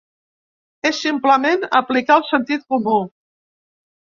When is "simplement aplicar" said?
1.03-2.17